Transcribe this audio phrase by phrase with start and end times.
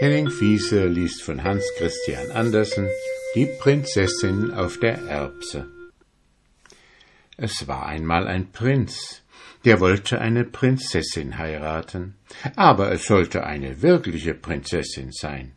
[0.00, 2.88] Henning Fiese liest von Hans Christian Andersen
[3.34, 5.66] Die Prinzessin auf der Erbse.
[7.36, 9.20] Es war einmal ein Prinz,
[9.66, 12.14] der wollte eine Prinzessin heiraten,
[12.56, 15.52] aber es sollte eine wirkliche Prinzessin sein.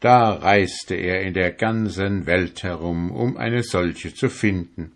[0.00, 4.92] Da reiste er in der ganzen Welt herum, um eine solche zu finden,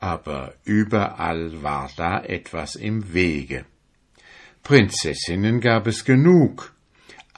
[0.00, 3.66] aber überall war da etwas im Wege.
[4.62, 6.72] Prinzessinnen gab es genug,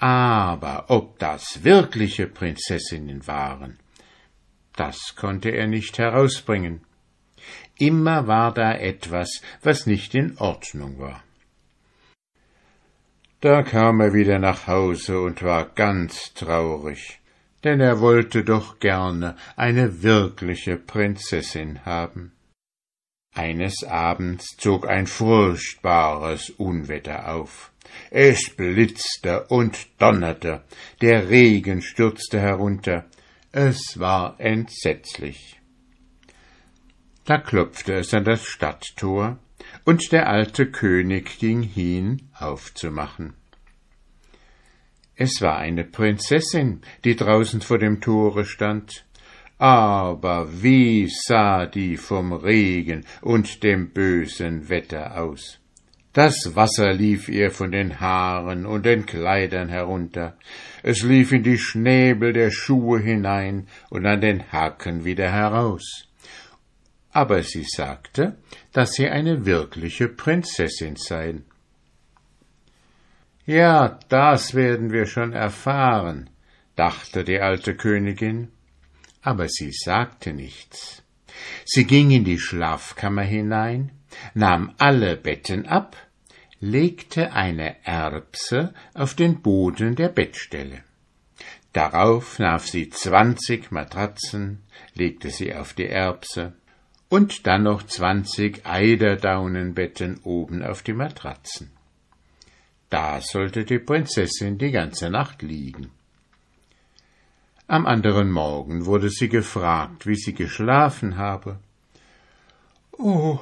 [0.01, 3.79] aber ob das wirkliche Prinzessinnen waren,
[4.77, 6.83] das konnte er nicht herausbringen.
[7.79, 11.23] Immer war da etwas, was nicht in Ordnung war.
[13.41, 17.21] Da kam er wieder nach Hause und war ganz traurig,
[17.65, 22.33] denn er wollte doch gerne eine wirkliche Prinzessin haben.
[23.35, 27.71] Eines Abends zog ein furchtbares Unwetter auf.
[28.11, 30.65] Es blitzte und donnerte,
[31.01, 33.07] der Regen stürzte herunter,
[33.53, 35.61] es war entsetzlich.
[37.25, 39.39] Da klopfte es an das Stadttor,
[39.85, 43.35] und der alte König ging hin, aufzumachen.
[45.15, 49.05] Es war eine Prinzessin, die draußen vor dem Tore stand,
[49.59, 55.59] aber wie sah die vom Regen und dem bösen Wetter aus?
[56.13, 60.37] Das Wasser lief ihr von den Haaren und den Kleidern herunter,
[60.83, 66.09] es lief in die Schnäbel der Schuhe hinein und an den Haken wieder heraus.
[67.13, 68.37] Aber sie sagte,
[68.73, 71.43] dass sie eine wirkliche Prinzessin sei.
[73.45, 76.31] Ja, das werden wir schon erfahren,
[76.77, 78.49] dachte die alte Königin,
[79.23, 81.03] aber sie sagte nichts.
[81.65, 83.91] Sie ging in die Schlafkammer hinein,
[84.35, 85.97] nahm alle Betten ab,
[86.61, 90.83] legte eine Erbse auf den Boden der Bettstelle.
[91.73, 94.63] Darauf nahm sie zwanzig Matratzen,
[94.95, 96.55] legte sie auf die Erbse,
[97.09, 101.71] und dann noch zwanzig Eiderdaunenbetten oben auf die Matratzen.
[102.91, 105.91] Da sollte die Prinzessin die ganze Nacht liegen.
[107.67, 111.59] Am anderen Morgen wurde sie gefragt, wie sie geschlafen habe.
[112.93, 113.39] Oh,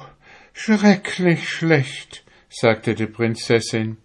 [0.57, 3.97] schrecklich schlecht, sagte die Prinzessin.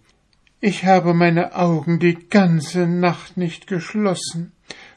[0.60, 4.52] Ich habe meine Augen die ganze Nacht nicht geschlossen.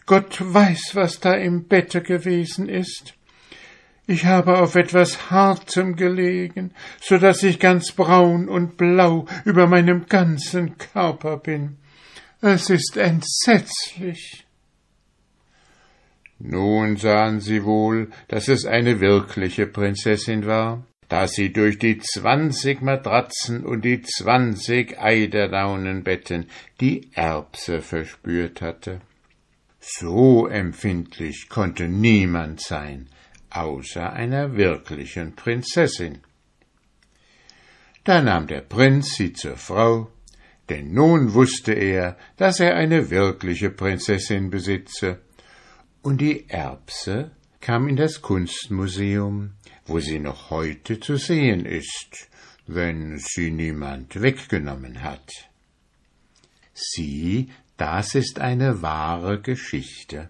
[0.06, 3.14] Gott weiß, was da im Bette gewesen ist.
[4.06, 6.72] Ich habe auf etwas Hartem gelegen,
[7.02, 11.78] so dass ich ganz braun und blau über meinem ganzen Körper bin.
[12.42, 14.46] Es ist entsetzlich.
[16.38, 22.82] Nun sahen sie wohl, dass es eine wirkliche Prinzessin war, da sie durch die zwanzig
[22.82, 26.48] Matratzen und die zwanzig Eiderdaunenbetten
[26.82, 29.02] die Erbse verspürt hatte.
[29.80, 33.08] So empfindlich konnte niemand sein,
[33.52, 36.20] außer einer wirklichen Prinzessin.
[38.04, 40.12] Da nahm der Prinz sie zur Frau,
[40.70, 45.20] denn nun wusste er, dass er eine wirkliche Prinzessin besitze,
[46.02, 47.32] und die Erbse
[47.66, 49.53] kam in das Kunstmuseum,
[49.88, 52.30] wo sie noch heute zu sehen ist,
[52.68, 55.31] wenn sie niemand weggenommen hat.
[56.76, 60.30] Sieh, das ist eine wahre Geschichte.